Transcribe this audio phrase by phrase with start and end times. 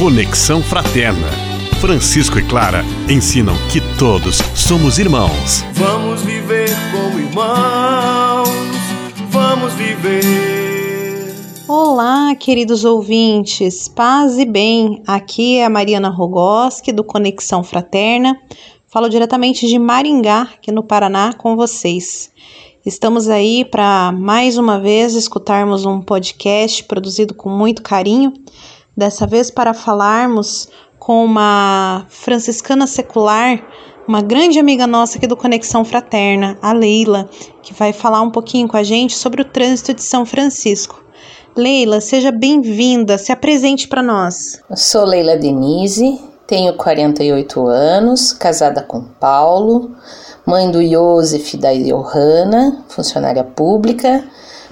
[0.00, 1.28] Conexão Fraterna.
[1.78, 5.62] Francisco e Clara ensinam que todos somos irmãos.
[5.74, 8.48] Vamos viver como irmãos,
[9.28, 11.34] vamos viver.
[11.68, 15.02] Olá, queridos ouvintes, paz e bem.
[15.06, 18.40] Aqui é a Mariana Rogoski do Conexão Fraterna.
[18.86, 22.30] Falo diretamente de Maringá, aqui no Paraná, com vocês.
[22.86, 28.32] Estamos aí para mais uma vez escutarmos um podcast produzido com muito carinho,
[28.96, 30.68] dessa vez para falarmos
[30.98, 33.62] com uma franciscana secular,
[34.06, 37.28] uma grande amiga nossa aqui do Conexão Fraterna, a Leila,
[37.62, 41.02] que vai falar um pouquinho com a gente sobre o trânsito de São Francisco.
[41.56, 44.60] Leila, seja bem-vinda, se apresente para nós.
[44.68, 49.90] Eu sou Leila Denise, tenho 48 anos, casada com Paulo
[50.50, 54.24] mãe do Joseph e da Johanna, funcionária pública,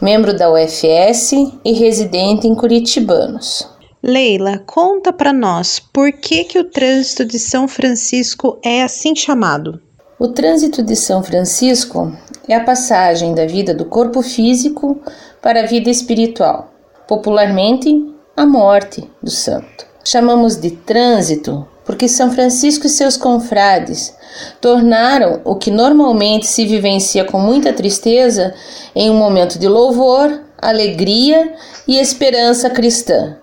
[0.00, 1.32] membro da UFS
[1.64, 3.66] e residente em Curitibanos.
[4.04, 9.80] Leila, conta para nós por que, que o trânsito de São Francisco é assim chamado.
[10.18, 12.12] O trânsito de São Francisco
[12.48, 15.00] é a passagem da vida do corpo físico
[15.40, 16.72] para a vida espiritual,
[17.06, 19.86] popularmente a morte do santo.
[20.02, 24.12] Chamamos de trânsito porque São Francisco e seus confrades
[24.60, 28.52] tornaram o que normalmente se vivencia com muita tristeza
[28.96, 31.54] em um momento de louvor, alegria
[31.86, 33.36] e esperança cristã,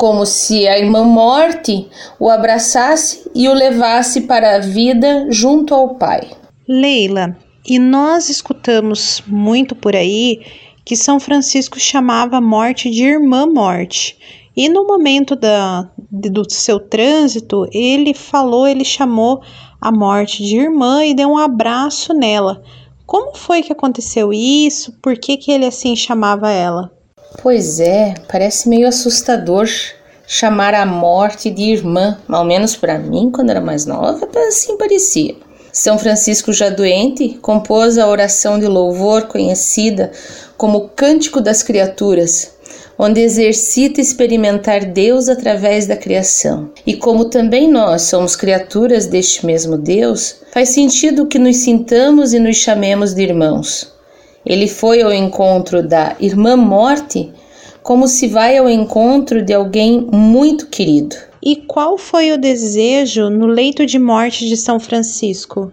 [0.00, 1.86] como se a irmã morte
[2.18, 6.30] o abraçasse e o levasse para a vida junto ao Pai.
[6.66, 7.36] Leila,
[7.68, 10.40] e nós escutamos muito por aí
[10.86, 14.16] que São Francisco chamava a morte de irmã morte.
[14.56, 19.42] E no momento da, do seu trânsito, ele falou, ele chamou
[19.78, 22.62] a morte de irmã e deu um abraço nela.
[23.04, 24.94] Como foi que aconteceu isso?
[25.02, 26.90] Por que, que ele assim chamava ela?
[27.42, 29.68] Pois é, parece meio assustador
[30.26, 35.34] chamar a morte de irmã, ao menos para mim, quando era mais nova, assim parecia.
[35.72, 40.10] São Francisco já doente compôs a oração de louvor conhecida
[40.56, 42.52] como Cântico das Criaturas,
[42.98, 46.70] onde exercita experimentar Deus através da criação.
[46.86, 52.38] E como também nós somos criaturas deste mesmo Deus, faz sentido que nos sintamos e
[52.38, 53.99] nos chamemos de irmãos.
[54.44, 57.32] Ele foi ao encontro da irmã morte
[57.82, 61.16] como se vai ao encontro de alguém muito querido.
[61.42, 65.72] E qual foi o desejo no leito de morte de São Francisco?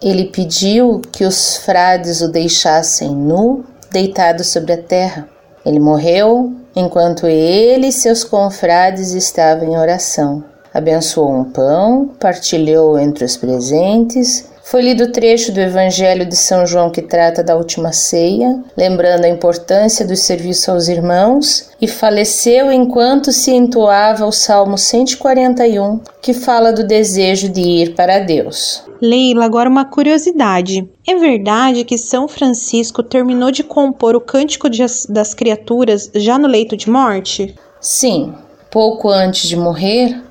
[0.00, 5.28] Ele pediu que os frades o deixassem nu, deitado sobre a terra.
[5.66, 10.44] Ele morreu enquanto ele e seus confrades estavam em oração.
[10.72, 14.48] Abençoou um pão, partilhou entre os presentes.
[14.70, 19.24] Foi lido o trecho do Evangelho de São João que trata da última ceia, lembrando
[19.24, 26.34] a importância do serviço aos irmãos, e faleceu enquanto se entoava o Salmo 141, que
[26.34, 28.84] fala do desejo de ir para Deus.
[29.00, 30.86] Leila, agora uma curiosidade.
[31.06, 34.68] É verdade que São Francisco terminou de compor o Cântico
[35.08, 37.54] das Criaturas já no leito de morte?
[37.80, 38.34] Sim.
[38.70, 40.22] Pouco antes de morrer,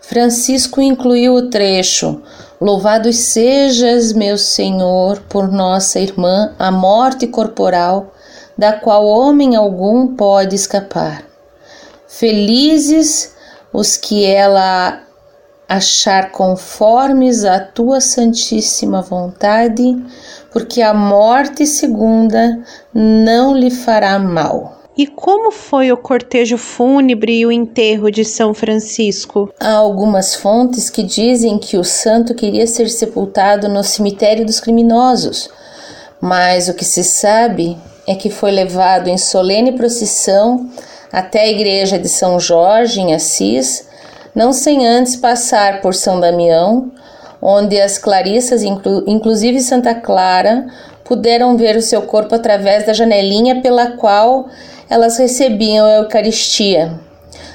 [0.00, 2.20] Francisco incluiu o trecho
[2.60, 8.12] Louvado sejas, meu Senhor, por nossa irmã, a morte corporal,
[8.56, 11.24] da qual homem algum pode escapar.
[12.06, 13.34] Felizes
[13.72, 15.00] os que ela
[15.68, 20.00] achar conformes à tua santíssima vontade,
[20.52, 22.60] porque a morte segunda
[22.94, 24.83] não lhe fará mal.
[24.96, 29.52] E como foi o cortejo fúnebre e o enterro de São Francisco?
[29.58, 35.50] Há algumas fontes que dizem que o santo queria ser sepultado no cemitério dos criminosos,
[36.20, 40.70] mas o que se sabe é que foi levado em solene procissão
[41.10, 43.88] até a igreja de São Jorge, em Assis,
[44.32, 46.92] não sem antes passar por São Damião,
[47.42, 50.66] onde as clarissas, inclu inclusive Santa Clara,
[51.04, 54.48] puderam ver o seu corpo através da janelinha pela qual
[54.88, 56.98] elas recebiam a Eucaristia.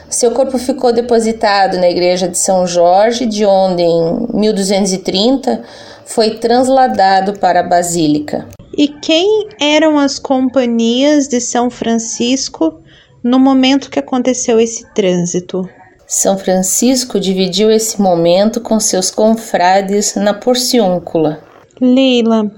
[0.09, 5.62] Seu corpo ficou depositado na igreja de São Jorge, de onde em 1230
[6.06, 8.47] foi transladado para a Basílica.
[8.75, 12.81] E quem eram as companhias de São Francisco
[13.23, 15.69] no momento que aconteceu esse trânsito?
[16.07, 21.39] São Francisco dividiu esse momento com seus confrades na Porciúncula.
[21.79, 22.50] Leila,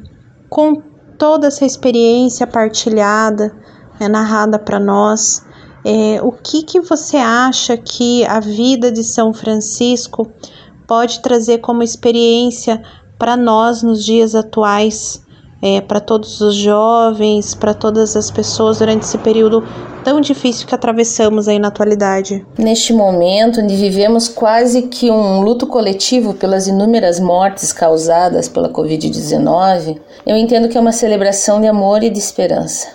[0.49, 0.81] com
[1.21, 3.55] toda essa experiência partilhada,
[3.99, 5.45] é narrada para nós,
[5.85, 10.31] é, o que, que você acha que a vida de São Francisco
[10.87, 12.81] pode trazer como experiência
[13.19, 15.20] para nós nos dias atuais,
[15.61, 19.63] é, para todos os jovens, para todas as pessoas durante esse período
[20.03, 22.45] tão difícil que atravessamos aí na atualidade.
[22.57, 29.99] Neste momento, onde vivemos quase que um luto coletivo pelas inúmeras mortes causadas pela Covid-19,
[30.25, 32.87] eu entendo que é uma celebração de amor e de esperança.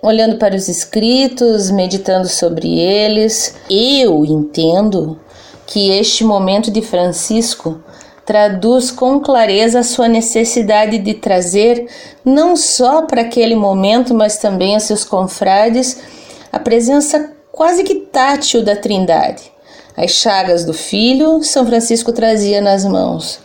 [0.00, 5.18] Olhando para os escritos, meditando sobre eles, eu entendo
[5.66, 7.80] que este momento de Francisco
[8.24, 11.86] traduz com clareza a sua necessidade de trazer,
[12.24, 15.98] não só para aquele momento, mas também a seus confrades,
[16.50, 19.52] a presença quase que tátil da Trindade.
[19.96, 23.38] As chagas do filho, São Francisco trazia nas mãos.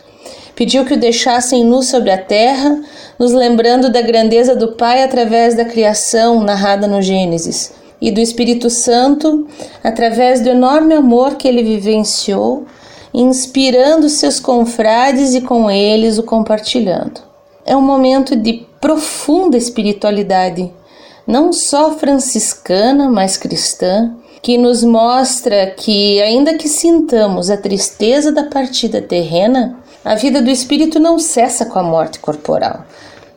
[0.56, 2.82] Pediu que o deixassem nu sobre a terra,
[3.18, 8.70] nos lembrando da grandeza do Pai através da criação narrada no Gênesis, e do Espírito
[8.70, 9.46] Santo
[9.84, 12.66] através do enorme amor que ele vivenciou
[13.12, 17.20] inspirando seus confrades e com eles o compartilhando.
[17.64, 20.72] É um momento de profunda espiritualidade,
[21.26, 28.44] não só franciscana, mas cristã, que nos mostra que, ainda que sintamos a tristeza da
[28.44, 32.86] partida terrena, a vida do espírito não cessa com a morte corporal,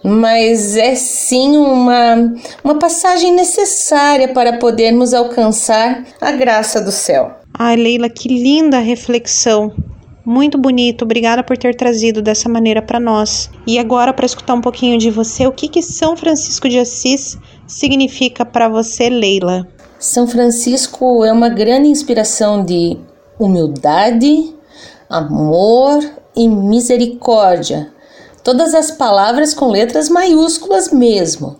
[0.03, 2.33] mas é sim uma,
[2.63, 7.31] uma passagem necessária para podermos alcançar a graça do céu.
[7.57, 9.71] Ai, Leila, que linda reflexão.
[10.25, 13.49] Muito bonito, obrigada por ter trazido dessa maneira para nós.
[13.67, 17.37] E agora, para escutar um pouquinho de você, o que, que São Francisco de Assis
[17.67, 19.67] significa para você, Leila?
[19.99, 22.97] São Francisco é uma grande inspiração de
[23.39, 24.53] humildade,
[25.09, 26.03] amor
[26.35, 27.91] e misericórdia.
[28.43, 31.55] Todas as palavras com letras maiúsculas mesmo,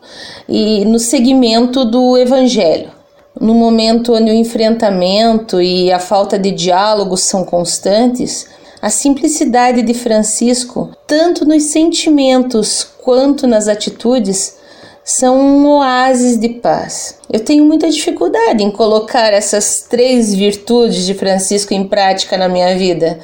[0.47, 2.91] e no segmento do Evangelho
[3.39, 8.47] no momento onde o enfrentamento e a falta de diálogo são constantes,
[8.81, 14.57] a simplicidade de Francisco, tanto nos sentimentos quanto nas atitudes,
[15.03, 17.17] são um oásis de paz.
[17.31, 22.77] Eu tenho muita dificuldade em colocar essas três virtudes de Francisco em prática na minha
[22.77, 23.19] vida.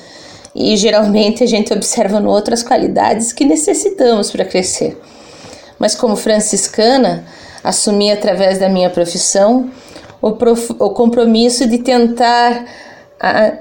[0.60, 5.00] E geralmente a gente observa no outras qualidades que necessitamos para crescer.
[5.80, 7.26] Mas como franciscana,
[7.64, 9.72] assumi através da minha profissão
[10.22, 12.66] o, prof, o compromisso de tentar
[13.18, 13.54] a,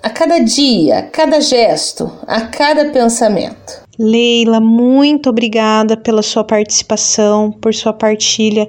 [0.00, 3.82] a cada dia, a cada gesto, a cada pensamento.
[3.98, 8.68] Leila, muito obrigada pela sua participação, por sua partilha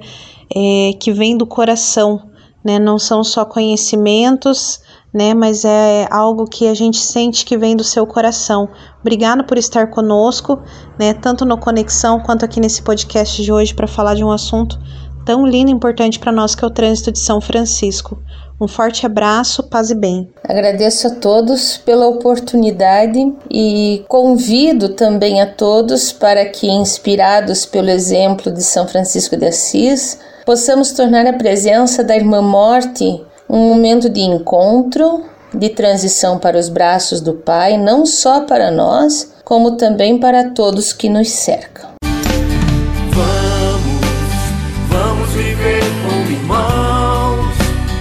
[0.56, 2.22] é, que vem do coração,
[2.64, 2.80] né?
[2.80, 4.82] Não são só conhecimentos,
[5.15, 5.33] né?
[5.33, 8.67] Mas é algo que a gente sente que vem do seu coração.
[9.00, 10.59] Obrigada por estar conosco,
[11.00, 11.13] né?
[11.13, 14.77] Tanto no Conexão quanto aqui nesse podcast de hoje para falar de um assunto
[15.25, 18.19] tão lindo e importante para nós que é o trânsito de São Francisco.
[18.59, 20.29] Um forte abraço, paz e bem.
[20.44, 28.51] Agradeço a todos pela oportunidade e convido também a todos para que, inspirados pelo exemplo
[28.51, 34.21] de São Francisco de Assis, possamos tornar a presença da Irmã Morte um momento de
[34.21, 40.51] encontro, de transição para os braços do Pai, não só para nós, como também para
[40.51, 41.95] todos que nos cercam.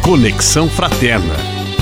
[0.02, 1.34] Conexão Fraterna.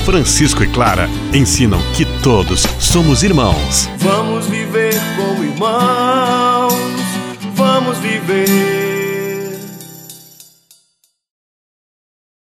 [0.05, 3.89] Francisco e Clara ensinam que todos somos irmãos.
[3.99, 6.73] Vamos viver como irmãos,
[7.55, 8.82] vamos viver.